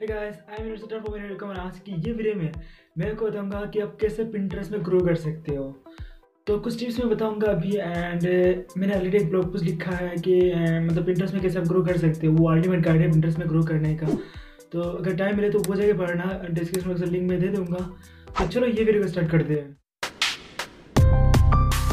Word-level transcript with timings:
Hey 0.00 0.06
guys, 0.06 0.34
I'm 0.56 0.66
Sutter 0.80 0.98
for 1.04 1.12
welcome 1.12 1.48
आज 1.60 1.78
की 1.86 1.92
ये 2.06 2.12
वीडियो 2.12 2.34
में 2.34 2.52
मैं 2.98 3.10
आपको 3.10 3.26
बताऊँगा 3.26 3.64
कि 3.74 3.80
आप 3.80 3.96
कैसे 4.00 4.24
Pinterest 4.24 4.70
में 4.72 4.84
ग्रो 4.84 5.00
कर 5.06 5.14
सकते 5.14 5.54
हो। 5.54 5.64
तो 6.46 6.58
कुछ 6.58 6.78
टिप्स 6.80 6.98
मैं 6.98 7.08
बताऊँगा 7.10 7.50
अभी 7.52 7.76
एंड 7.76 8.26
मैंने 8.78 8.94
ऑलरेडी 8.94 9.16
एक 9.16 9.28
ब्लॉग 9.30 9.50
पोस्ट 9.52 9.64
लिखा 9.64 9.90
है 9.92 10.14
कि 10.16 10.38
uh, 10.50 10.82
मतलब 10.82 11.06
Pinterest 11.06 11.34
में 11.34 11.42
कैसे 11.42 11.58
आप 11.58 11.66
ग्रो 11.68 11.82
कर 11.84 11.96
सकते 11.98 12.26
हो। 12.26 12.34
वो 12.36 12.48
अल्टीमेट 12.50 12.84
गाइड 12.84 13.00
है 13.00 13.10
Pinterest 13.10 13.38
में 13.38 13.48
ग्रो 13.48 13.62
करने 13.62 13.94
का। 13.94 14.06
तो 14.72 14.82
अगर 14.82 15.16
टाइम 15.16 15.36
मिले 15.36 15.50
तो 15.50 15.62
वो 15.68 15.74
जगह 15.74 15.98
पढ़ना 15.98 16.48
डिस्क्रिप्शन 16.50 16.90
में 16.90 17.10
लिंक 17.10 17.30
में 17.30 17.38
दे 17.40 17.48
दूँगा। 17.48 17.84
तो 18.38 18.46
चलो 18.46 18.66
ये 18.66 18.84
वीडियो 18.84 19.02
को 19.02 19.08
स्टार्ट 19.08 19.30
करते 19.30 19.54
हैं। 19.54 19.76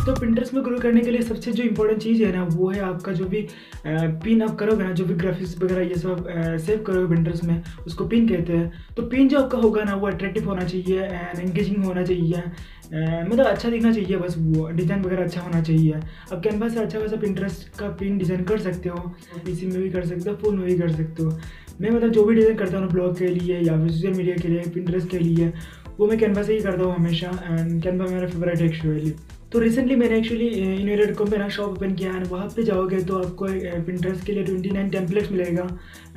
तो 0.05 0.13
प्रिंटर्स 0.15 0.53
में 0.53 0.63
ग्रो 0.63 0.77
करने 0.79 1.01
के 1.01 1.11
लिए 1.11 1.21
सबसे 1.21 1.51
जो 1.51 1.63
इम्पोर्टेंट 1.63 2.01
चीज़ 2.01 2.23
है 2.23 2.31
ना, 2.31 2.43
वो 2.45 2.69
है 2.69 2.79
आपका 2.83 3.11
जो 3.11 3.25
भी 3.25 3.47
पिन 3.87 4.41
आप 4.41 4.55
करोगे 4.55 4.83
ना, 4.83 4.91
जो 4.91 5.05
भी 5.05 5.13
ग्राफिक्स 5.15 5.57
वगैरह 5.61 5.81
ये 5.81 5.95
सब 5.95 6.27
सेव 6.65 6.83
करोगे 6.87 7.07
प्रिंटर्स 7.07 7.43
में, 7.43 7.63
उसको 7.87 8.05
पिन 8.07 8.27
कहते 8.29 8.53
हैं। 8.53 8.93
तो 8.97 9.03
पिन 9.03 9.29
जो 9.29 9.39
आपका 9.39 9.57
होगा 9.57 9.83
ना, 9.83 9.95
वो 9.95 10.07
अट्रैक्टिव 10.07 10.49
होना 10.49 10.63
चाहिए 10.63 11.03
एंड 11.03 11.39
एंगेजिंग 11.39 11.83
होना 11.85 12.03
चाहिए। 12.03 12.43
मतलब 12.87 13.45
अच्छा 13.45 13.69
दिखना 13.69 13.91
चाहिए, 13.93 14.17
बस 14.17 14.35
वो 14.37 14.67
डिज़ाइन 14.69 15.01
वगैरह 15.03 15.23
अच्छा 15.23 15.41
होना 15.41 15.61
चाहिए। 15.61 15.99
अब 16.31 16.41
कैनवा 16.43 16.67
से 16.69 16.79
अच्छा 16.79 16.99
खासा 16.99 17.17
पिंटरेस्ट 17.21 17.77
का 17.79 17.89
पिन 17.99 18.17
डिज़ाइन 18.17 18.43
कर 18.43 18.59
सकते 18.61 18.89
हो 18.89 18.97
पीसी 19.45 19.67
में 19.67 19.81
भी 19.81 19.89
कर 19.89 20.05
सकते 20.05 20.29
हो 20.29 20.35
फ़ोन 20.35 20.57
में 20.57 20.65
भी 20.65 20.77
कर 20.79 20.91
सकते 20.91 21.23
हो। 21.23 21.37
मैं 21.81 21.89
मतलब 21.89 22.11
जो 22.11 22.23
भी 22.25 22.35
डिज़ाइन 22.35 22.57
करता 22.57 22.77
हूँ 22.77 22.91
ब्लॉग 22.91 23.17
के 23.19 23.27
लिए 23.27 23.59
या 23.59 23.77
फिर 23.79 23.91
सोशल 23.91 24.13
मीडिया 24.17 24.35
के 24.35 24.47
लिए 24.47 24.71
पिंटरेस्ट 24.73 25.09
के 25.09 25.19
लिए, 25.19 25.51
वो 25.99 26.07
मैं 26.07 26.17
कैनवा 26.19 26.43
से 26.43 26.53
ही 26.53 26.61
करता 26.61 26.83
हूँ 26.83 26.95
हमेशा 26.95 27.27
एंड 27.43 27.81
कैनवा 27.83 28.05
मेरा 28.07 28.27
फेवरेट 28.27 28.59
है 28.59 28.67
एक्चुअली 28.67 29.13
तो 29.55 29.59
रिसेंटली 29.59 29.95
मैंने 29.95 30.17
एक्चुअली 30.17 30.47
इन 30.47 31.13
को 31.15 31.25
मेरा 31.25 31.47
शॉप 31.49 31.69
ओपन 31.71 31.93
किया 31.95 32.15
एंड 32.15 32.25
वहाँ 32.27 32.47
पे 32.55 32.63
जाओगे 32.63 32.97
तो 33.03 33.17
आपको 33.17 33.47
uh, 33.47 34.25
के 34.25 34.33
लिए 34.33 34.43
ट्वेंटी 34.43 34.69
नाइन 34.69 34.89
टेम्पलेट्स 34.89 35.31
मिलेगा। 35.31 35.67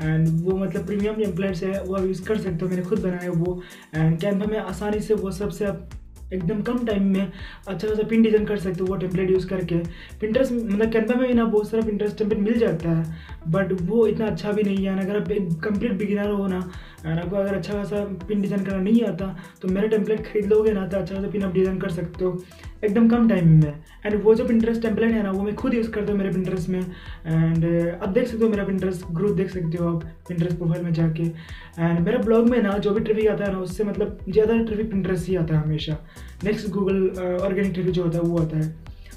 एंड 0.00 0.28
वो 0.44 0.56
मतलब 0.56 0.86
प्रीमियम 0.86 1.14
टेम्पलेट्स 1.16 1.62
है 1.62 1.82
वो 1.82 1.94
आप 1.96 2.06
यूज़ 2.06 2.24
कर 2.28 2.38
सकते 2.38 2.64
हो 2.64 2.70
मैंने 2.70 2.82
खुद 2.82 3.02
बनाया 3.02 3.30
वो। 3.32 3.60
एंड 3.94 4.18
कैनवा 4.20 4.46
में 4.46 4.58
आसानी 4.58 5.00
से 5.00 5.14
वो 5.14 5.30
सबसे 5.32 5.64
आप 5.64 5.88
एकदम 6.32 6.60
कम 6.62 6.84
टाइम 6.86 7.04
में 7.08 7.20
अच्छा 7.20 7.88
खासा 7.88 8.02
पिन 8.08 8.22
डिज़ाइन 8.22 8.44
कर 8.46 8.58
सकते 8.58 8.80
हो 8.80 8.86
वो 8.86 8.96
टेम्पलेट 8.96 9.30
यूज़ 9.30 9.46
करके। 9.48 9.78
पिंटरेस्ट 10.20 10.52
मतलब 10.52 10.92
कैनवा 10.92 11.16
में 11.16 11.26
भी 11.28 11.34
ना 11.34 11.44
बहुत 11.46 11.70
सारा 11.70 11.86
पिंटरेस्ट 11.86 12.18
टेम्पलेट 12.18 12.40
मिल 12.40 12.58
जाता 12.58 12.90
है 12.90 13.50
बट 13.52 13.72
वो 13.82 14.06
इतना 14.06 14.26
अच्छा 14.26 14.52
भी 14.52 14.62
नहीं 14.62 14.84
है। 14.86 14.98
अगर 15.00 15.20
आप 15.20 15.30
एक 15.30 15.48
कंप्लीट 15.64 15.92
बिगिनर 15.98 16.30
हो 16.30 16.46
ना 16.46 16.58
एंड 17.06 17.18
आपको 17.18 17.36
अगर 17.36 17.54
अच्छा 17.54 17.72
खासा 17.72 18.04
पिन 18.28 18.40
डिज़ाइन 18.42 18.64
करना 18.64 18.80
नहीं 18.80 19.02
आता 19.04 19.34
तो 19.62 19.68
मेरा 19.68 19.88
टेम्पलेट 19.88 20.26
खरीद 20.26 20.46
लोगे 20.52 20.72
ना 20.72 20.86
तो 20.86 20.96
अच्छा 20.96 21.14
खासा 21.14 21.30
पिन 21.30 21.44
आप 21.44 21.54
डिज़ाइन 21.54 21.78
कर 21.78 21.90
सकते 21.90 22.24
हो। 22.24 22.38
एकदम 22.84 23.08
कम 23.08 23.28
टाइम 23.28 23.48
में। 23.54 23.74
एंड 24.06 24.14
वो 24.22 24.34
जो 24.34 24.44
पिंटरेस्ट 24.44 24.82
टेम्पलेट 24.82 25.12
है 25.12 25.22
ना, 25.22 25.30
वो 25.30 25.42
मैं 25.42 25.54
खुद 25.54 25.74
यूज़ 25.74 25.90
करता 25.90 26.12
हूँ 26.12 26.18
मेरे 26.18 26.30
पिंटरेस्ट 26.32 26.68
में। 26.68 26.78
एंड 26.78 27.64
आप 27.64 28.02
अब 28.02 28.12
देख 28.12 28.26
सकते 28.26 28.44
हो 28.44 28.50
मेरा 28.50 28.64
पिंटरेस्ट 28.64 29.04
ग्रोथ 29.12 29.34
देख 29.36 29.50
सकते 29.50 29.78
हो 29.78 29.88
आप 29.88 30.04
पिंटरेस्ट 30.28 30.56
प्रोफ़ाइल 30.58 30.84
में 30.84 30.92
जाके। 30.92 31.22
एंड 31.22 32.00
मेरा 32.00 32.18
ब्लॉग 32.18 32.48
में 32.48 32.60
ना, 32.62 32.76
जो 32.78 32.90
भी 32.90 33.00
ट्रैफ़िक 33.00 33.28
आता 33.28 33.44
है 33.44 33.52
ना, 33.52 33.58
उससे 33.58 33.84
मतलब 33.84 34.18
ज़्यादा 34.28 34.58
ट्रैफ़िक 34.58 34.90
पिंटरेस्ट 34.90 35.28
ही 35.28 35.36
आता 35.36 35.54
है 35.54 35.62
हमेशा। 35.62 35.98
नेक्स्ट 36.44 36.68
गूगल 36.70 37.08
ऑर्गेनिक 37.42 37.72
ट्रैफ़िक 37.72 37.94
जो 37.94 38.04
होता 38.04 38.18
है, 38.18 38.24
वो 38.24 38.38
आता 38.38 38.56
है। 38.56 38.68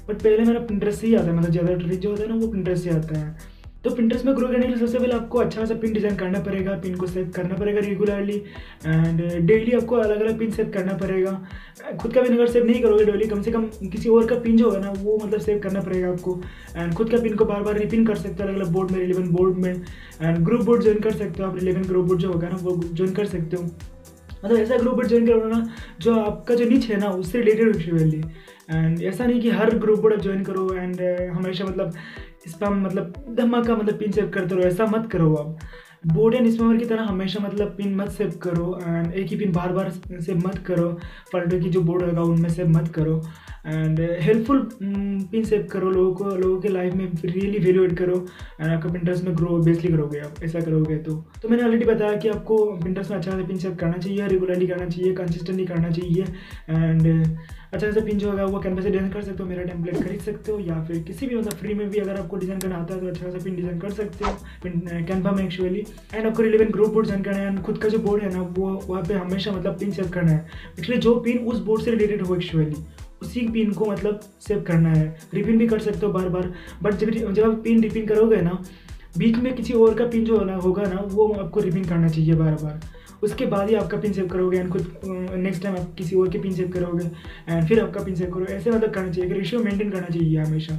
बट 0.08 0.22
पहले 0.22 0.44
मेरा 0.44 0.60
पिंटरेस्ट 0.66 1.04
ही 1.04 1.14
आता 1.14 1.26
है 1.26 1.36
मतलब 1.36 1.50
ज़्यादा 1.50 1.74
ट्रैफ़िक 1.74 2.00
जो 2.00 2.10
होता 2.10 2.22
है 2.22 2.28
ना, 2.28 2.34
वो 2.34 2.48
पिंटरेस्ट 2.48 2.84
ही 2.84 2.90
आता 2.90 3.18
है। 3.18 3.50
तो 3.84 3.90
प्रिंटर्स 3.90 4.24
में 4.24 4.34
ग्रो 4.36 4.46
करने 4.48 4.60
के 4.60 4.68
लिए 4.68 4.78
सबसे 4.78 4.98
पहले 4.98 5.14
आपको 5.14 5.38
अच्छा 5.38 5.64
सा 5.64 5.74
पिन 5.74 5.92
डिज़ाइन 5.92 6.16
करना 6.16 6.40
पड़ेगा 6.40 6.72
पिन 6.82 6.94
को 6.96 7.06
सेव 7.06 7.30
करना 7.36 7.54
पड़ेगा 7.56 7.80
रेगुलरली 7.80 8.36
एंड 8.86 9.20
डेली 9.46 9.72
आपको 9.76 9.96
अलग 9.96 10.20
अलग 10.20 10.38
पिन 10.38 10.50
सेव 10.50 10.70
करना 10.74 10.92
पड़ेगा। 10.98 11.32
खुद 12.00 12.12
का 12.14 12.22
पिन 12.22 12.34
अगर 12.34 12.46
सेव 12.48 12.66
नहीं 12.66 12.82
करोगे 12.82 13.04
डेली 13.04 13.26
कम 13.28 13.42
से 13.42 13.52
कम 13.52 13.64
किसी 13.92 14.08
और 14.08 14.26
का 14.26 14.38
पिन 14.40 14.56
जो 14.56 14.64
होगा 14.64 14.78
ना, 14.78 14.90
वो 14.92 15.18
मतलब 15.24 15.40
सेव 15.40 15.58
करना 15.58 15.80
पड़ेगा 15.80 16.08
आपको। 16.08 16.40
एंड 16.76 16.94
खुद 16.94 17.10
का 17.10 17.18
पिन 17.22 17.34
को 17.36 17.44
बार 17.44 17.62
बार 17.62 17.78
रिपिन 17.78 18.06
कर 18.06 18.16
सकते 18.16 18.42
हो 18.42 18.48
अलग 18.48 18.60
अलग 18.60 18.72
बोर्ड 18.72 18.90
में 18.90 18.98
रिलेवन 18.98 19.28
बोर्ड 19.30 19.56
में। 19.56 19.72
एंड 19.72 20.38
ग्रुप 20.44 20.64
बोर्ड 20.66 20.82
ज्वाइन 20.82 21.00
कर 21.00 21.12
सकते 21.14 21.42
हो 21.42 21.48
आप 21.48 21.56
रिलेवन 21.56 21.82
ग्रुप 21.82 22.06
बोर्ड 22.06 22.20
जो 22.20 22.32
होगा 22.32 22.48
ना, 22.48 22.56
वो 22.56 22.80
ज्वाइन 22.84 23.12
कर 23.14 23.26
सकते 23.26 23.56
हो। 23.56 23.70
मतलब 24.44 24.58
ऐसा 24.58 24.76
ग्रुप 24.76 24.96
ज्वाइन 25.08 25.26
करो 25.26 25.48
ना, 25.48 25.66
जो 26.00 26.14
आपका 26.14 26.54
जो 26.54 26.64
नीच 26.64 26.86
है 26.90 26.96
ना, 26.98 27.08
उससे 27.10 27.40
रिलेटेड 27.40 27.72
हो 27.72 27.78
एंड 28.70 29.02
ऐसा 29.02 29.24
नहीं 29.26 29.40
कि 29.40 29.50
हर 29.50 29.74
ग्रुप 29.78 30.00
बोर्ड 30.00 30.14
आप 30.14 30.20
ज्वाइन 30.20 30.42
करो 30.44 30.72
एंड 30.74 31.00
हमेशा 31.30 31.64
मतलब 31.64 31.94
इस 32.46 32.54
पर 32.54 32.70
मतलब 32.70 33.34
धमाका 33.38 33.74
मतलब 33.76 33.98
पिंच 33.98 34.18
करते 34.18 34.54
रहो, 34.54 34.64
ऐसा 34.64 34.86
मत 34.86 35.08
करो 35.12 35.34
आप। 35.34 35.58
बोर्ड 36.04 36.34
एंड 36.34 36.48
स्पैमर 36.50 36.76
की 36.76 36.84
तरह 36.84 37.02
हमेशा 37.02 37.40
मतलब 37.40 37.68
पिन 37.76 37.94
मत 37.96 38.08
सेव 38.10 38.30
करो 38.42 38.78
एंड 38.82 39.12
एक 39.12 39.26
ही 39.26 39.36
पिन 39.36 39.52
बार 39.52 39.72
बार 39.72 39.90
सेव 39.90 40.36
मत 40.36 40.58
करो। 40.66 40.88
फल्टो 41.32 41.58
की 41.60 41.70
जो 41.70 41.80
बोर्ड 41.80 42.02
होगा 42.04 42.22
उनमें 42.22 42.48
सेव 42.50 42.68
मत 42.68 42.88
करो। 42.94 43.22
एंड 43.66 44.00
हेल्पफुल 44.20 44.58
पिन 44.82 45.44
सेव 45.44 45.66
करो 45.72 45.90
लोगों 45.90 46.14
को, 46.14 46.36
लोगों 46.36 46.60
के 46.60 46.68
लाइफ 46.68 46.94
में 46.94 47.06
रियली 47.24 47.58
वैल्यू 47.58 47.84
एड 47.84 47.96
करो। 47.96 48.16
एंड 48.60 48.70
आपका 48.70 48.92
पिंटरेस्ट 48.92 49.24
में 49.24 49.36
ग्रो 49.36 49.58
बेसली 49.58 49.92
करोगे 49.92 50.20
आप, 50.20 50.42
ऐसा 50.44 50.60
करोगे 50.60 50.96
तो। 50.98 51.14
तो 51.42 51.48
मैंने 51.48 51.62
ऑलरेडी 51.62 51.84
बताया 51.84 52.16
कि 52.16 52.28
आपको 52.28 52.64
पिंटरेस्ट 52.82 53.10
में 53.10 53.18
अच्छा 53.18 53.30
से 53.30 53.42
पिन 53.42 53.58
सेव 53.58 53.74
करना 53.80 53.98
चाहिए 53.98 54.26
रेगुलरली 54.28 54.66
करना 54.66 54.88
चाहिए 54.88 55.12
कंसिस्टेंटली 55.14 55.66
करना 55.66 55.90
चाहिए। 55.90 56.24
एंड 56.68 57.36
अच्छा 57.72 57.90
से 57.90 58.00
पिन 58.00 58.18
जो 58.18 58.30
होगा 58.30 58.44
वो 58.44 58.58
कैनवा 58.60 58.82
से 58.82 58.90
डिज़ाइन 58.90 59.08
कर 59.10 59.22
सकते 59.22 59.42
हो 59.42 59.48
मेरा 59.48 59.62
टेम्पलेट 59.64 60.02
खरीद 60.02 60.20
सकते 60.20 60.52
हो, 60.52 60.58
या 60.60 60.82
फिर 60.84 60.98
किसी 61.02 61.26
भी 61.26 61.36
मतलब 61.36 61.52
फ्री 61.52 61.74
में 61.74 61.88
भी 61.90 61.98
अगर 61.98 62.18
आपको 62.20 62.36
डिज़ाइन 62.36 62.58
करना 62.60 62.76
आता 62.76 62.94
है 62.94 63.00
तो 63.00 63.06
अच्छा 63.08 63.30
से 63.30 63.38
पिन 63.44 63.56
डिज़ाइन 63.56 63.78
कर 63.80 63.90
सकते 63.92 64.24
हो 64.24 64.32
पिन 64.62 65.04
कैनवा 65.08 65.30
में 65.32 65.44
एक्चुअली 65.44 65.84
एंड 66.14 66.26
आपको 66.26 66.42
रिलेवन 66.42 66.70
ग्रुप 66.72 66.92
बोर्ड 66.92 67.06
डिज़ाइन 67.06 67.22
करना 67.24 67.38
है 67.38 67.46
एंड 67.46 67.62
खुद 67.62 67.78
का 67.78 67.88
जो 67.88 67.98
बोर्ड 68.00 68.22
है 68.22 68.34
ना, 68.34 68.42
वो 68.42 68.70
वहाँ 68.86 69.02
पे 69.04 69.14
हमेशा 69.14 69.52
मतलब 69.52 69.78
पिन 69.78 69.90
सेव 69.92 70.10
करना 70.10 70.32
है. 70.32 70.46
एक्चुअली 70.78 71.00
जो 71.00 71.14
पिन 71.20 71.38
उस 71.38 71.58
बोर्ड 71.60 71.82
से 71.82 71.90
रिलेटेड 71.90 72.22
हो 72.22 72.36
एक्चुअली 72.36 72.76
उसी 73.22 73.40
पिन 73.48 73.72
को 73.72 73.84
मतलब 73.86 74.20
सेव 74.40 74.62
करना 74.68 74.90
है. 74.90 75.16
रिपिन 75.34 75.58
भी 75.58 75.66
कर 75.68 75.78
सकते 75.80 76.06
हो 76.06 76.12
बार 76.12 76.28
बार 76.28 76.52
बट 76.82 76.94
जब 76.94 77.10
जब 77.10 77.44
आप 77.44 77.60
पिन 77.64 77.82
रिपिन 77.82 78.06
करोगे 78.06 78.40
ना, 78.42 78.62
बीच 79.18 79.36
में 79.36 79.54
किसी 79.54 79.72
और 79.74 79.94
का 79.94 80.04
पिन 80.06 80.24
जो 80.24 80.38
होना, 80.38 80.54
होगा 80.56 80.82
ना, 80.84 81.00
वो 81.02 81.28
आपको 81.34 81.60
रिपिन 81.60 81.84
करना 81.84 82.08
चाहिए 82.08 82.34
बार 82.34 82.54
बार 82.62 82.80
उसके 83.22 83.46
बाद 83.46 83.68
ही 83.68 83.74
आपका 83.74 83.98
पिन 83.98 84.12
सेव 84.12 84.26
करोगे 84.28 84.58
एंड 84.58 84.70
खुद 84.70 85.00
नेक्स्ट 85.04 85.62
टाइम 85.62 85.76
आप 85.76 85.94
किसी 85.98 86.16
और 86.16 86.28
के 86.30 86.38
पिन 86.38 86.52
सेव 86.52 86.68
करोगे 86.74 87.04
एंड 87.48 87.68
फिर 87.68 87.80
आपका 87.80 88.04
पिन 88.04 88.14
सेव 88.14 88.30
करोगे। 88.34 88.52
ऐसे 88.54 88.70
मतलब 88.70 88.90
करना 88.94 89.12
चाहिए 89.12 89.32
रेशियो 89.32 89.62
मेंटेन 89.62 89.90
करना 89.90 90.08
चाहिए 90.08 90.38
हमेशा। 90.38 90.74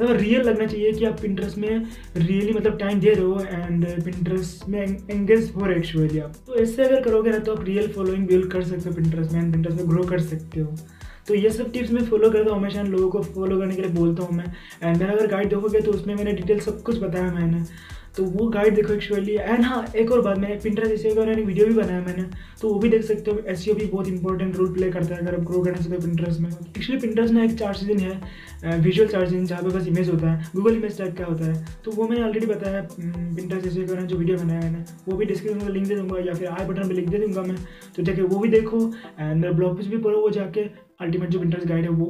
मतलब 0.00 0.16
रियल 0.16 0.42
लगना 0.42 0.66
चाहिए 0.66 0.92
कि 0.92 1.04
आप 1.04 1.20
पिंट्रेस्ट 1.20 1.58
में 1.58 1.86
रियली 2.16 2.52
मतलब 2.52 2.78
टाइम 2.78 3.00
दे 3.00 3.10
रहे 3.10 3.24
हो 3.24 3.40
एंड 3.40 3.86
पिंट्रेस्ट 4.04 4.68
में 4.68 4.80
एंगेज 4.80 5.52
हो 5.56 5.66
रहे 5.66 5.76
एक्चुअली 5.78 6.18
आप। 6.18 6.34
तो 6.46 6.54
ऐसे 6.62 6.84
अगर 6.84 7.02
करोगे 7.02 7.30
ना 7.30 7.38
तो 7.38 7.54
आप 7.54 7.64
रियल 7.64 7.88
फॉलोइंग 7.92 8.26
बिल्ड 8.28 8.50
कर 8.52 8.62
सकते 8.64 8.88
हो 8.88 8.94
पिंट्रेस्ट 8.96 9.32
में 9.32 9.40
एंड 9.40 9.56
में 9.56 9.88
ग्रो 9.88 10.04
कर 10.04 10.20
सकते 10.22 10.60
हो। 10.60 10.76
तो 11.28 11.34
ये 11.34 11.50
सब 11.50 11.70
टिप्स 11.72 11.90
मैं 11.92 12.02
फॉलो 12.04 12.30
करता 12.30 12.50
हूँ 12.50 12.58
हमेशा 12.58 12.82
लोगों 12.82 13.08
को 13.10 13.22
फॉलो 13.24 13.58
करने 13.58 13.74
के 13.74 13.82
लिए 13.82 13.90
बोलता 13.90 14.22
हूँ 14.22 14.36
मैं। 14.36 14.44
एंड 14.82 14.96
मेरा 14.96 15.12
अगर 15.12 15.26
गाइड 15.26 15.48
देखोगे 15.48 15.80
तो 15.80 15.92
उसमें 15.92 16.14
मैंने 16.14 16.32
डिटेल 16.32 16.60
सब 16.60 16.82
कुछ 16.82 16.98
बताया 17.02 17.30
मैंने। 17.32 17.62
तो 18.16 18.24
वो 18.24 18.46
गाइड 18.48 18.74
देखो 18.74 18.92
एक्चुअली 18.92 19.34
एंड 19.34 19.64
हाँ 19.64 19.84
एक 19.96 20.10
और 20.12 20.20
बात, 20.22 20.38
मैंने 20.38 20.54
पिंटर 20.62 20.86
जैसे 20.86 21.14
मैंने 21.14 21.42
वीडियो 21.42 21.66
भी 21.66 21.74
बनाया 21.74 22.00
मैंने। 22.00 22.22
तो 22.60 22.68
वो 22.68 22.78
भी 22.80 22.88
देख 22.88 23.02
सकते 23.04 23.30
हो 23.30 23.38
एस 23.50 23.64
भी 23.70 23.86
बहुत 23.86 24.08
इंपॉर्टेंट 24.08 24.56
रोल 24.56 24.72
प्ले 24.74 24.90
करता 24.90 25.14
है 25.14 25.20
अगर 25.20 25.34
आप 25.34 25.40
ग्रो 25.46 25.62
करना 25.62 25.76
चाहते 25.76 25.96
हो 25.96 26.02
पिंटरेस्ट 26.02 26.40
में। 26.40 26.48
एक्चुअली 26.50 27.00
पिंटरेस्ट 27.00 27.34
में 27.34 27.42
एक 27.44 27.58
चार्ज 27.58 27.82
है 27.82 28.78
विजुअल 28.80 29.08
चार्ज 29.08 29.34
जहाँ 29.34 29.62
पे 29.62 29.68
बस 29.68 29.86
इमेज 29.88 30.08
होता 30.10 30.30
है। 30.30 30.50
गूगल 30.54 30.76
इमेज 30.76 30.98
टाइप 30.98 31.16
का 31.18 31.24
होता 31.24 31.44
है। 31.44 31.64
तो 31.84 31.90
वो 31.92 32.08
मैंने 32.08 32.22
ऑलरेडी 32.24 32.46
बताया 32.46 32.86
पिंटर 32.92 33.60
जैसे 33.60 33.80
मैंने 33.80 34.06
जो 34.06 34.16
वीडियो 34.16 34.36
बनाया 34.38 34.60
मैंने। 34.60 34.84
वो 35.08 35.16
भी 35.16 35.24
डिस्क्रिप्शन 35.24 35.64
में 35.64 35.72
लिंक 35.72 35.86
दे 35.86 35.94
दूँगा, 35.94 36.20
या 36.20 36.34
फिर 36.34 36.48
आई 36.48 36.66
बटन 36.66 36.88
पर 36.88 36.94
लिख 36.94 37.08
दे 37.08 37.18
दूँगा 37.18 37.42
मैं। 37.42 37.56
तो 37.96 38.02
जाके 38.02 38.22
वो 38.22 38.38
भी 38.38 38.48
देखो 38.50 38.78
एंड 39.18 39.40
मेरा 39.40 39.52
ब्लॉग 39.52 39.80
भी 39.80 39.98
पढ़ो 39.98 40.20
वो 40.20 40.30
जाके। 40.30 40.60
अल्टीमेट 41.00 41.30
जो 41.30 41.40
पिंटरेस्ट 41.40 41.68
गाइड 41.68 41.84
है 41.84 41.90
वो। 41.90 42.06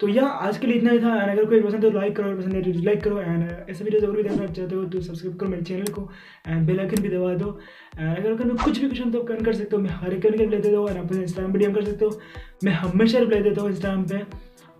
तो 0.00 0.08
यह 0.08 0.24
आज 0.24 0.58
के 0.58 0.66
लिए 0.66 0.76
इतना 0.76 0.90
ही 0.90 0.98
था 0.98 1.14
एंड 1.22 1.30
अगर 1.30 1.44
कोई 1.44 1.60
पसंद 1.62 1.84
है 1.84 1.90
तो 1.90 1.98
लाइक 1.98 2.16
करो 2.16 2.36
पसंद 2.36 2.54
है 2.54 2.62
तो 2.62 2.70
डिसलाइक 2.70 3.02
करो 3.04 3.20
एंड 3.20 3.70
ऐसे 3.70 3.84
वीडियो 3.84 4.00
ज़रूर 4.00 4.16
भी 4.16 4.22
देखना 4.22 4.46
चाहते 4.46 4.74
हो 4.74 4.84
तो 4.84 5.00
सब्सक्राइब 5.00 5.38
करो 5.38 5.48
मेरे 5.50 5.62
चैनल 5.62 5.92
को 5.92 6.08
एंड 6.48 6.66
बेल 6.66 6.80
आइकन 6.80 7.02
भी 7.02 7.08
दबा 7.08 7.32
दो 7.34 7.58
एंड 7.98 8.26
अगर 8.26 8.44
मैं 8.44 8.56
कुछ 8.64 8.78
भी 8.78 8.86
क्वेश्चन 8.86 9.10
तो 9.10 9.22
कन 9.22 9.44
कर 9.44 9.54
सकते 9.54 9.76
हो, 9.76 9.82
मैं 9.82 9.90
हर 9.92 10.14
एक 10.14 10.22
का 10.22 10.28
रिप्लाई 10.28 10.60
देता 10.60 10.76
हूँ 10.76 10.88
एंड 10.90 10.98
अपने 10.98 11.22
इंस्टाग्राम 11.22 11.52
पर 11.52 11.58
डीएम 11.58 11.74
कर 11.74 11.84
सकते 11.84 12.04
हो, 12.04 12.20
मैं 12.64 12.72
हमेशा 12.74 13.18
रिप्लाई 13.18 13.42
देता 13.42 13.62
हूँ 13.62 13.70
इंस्टाग्राम 13.70 14.04
पर 14.04 14.26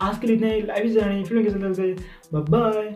आज 0.02 0.18
के 0.18 0.26
लिए 0.26 0.36
इतना 0.36 0.48
ही 0.48 0.60
लाइव 0.62 0.88
जानी 0.94 1.24
फ़िल्म 1.24 1.44
के 1.44 1.50
संदर्भ 1.50 1.74
से 1.74 1.94
बाय 2.34 2.94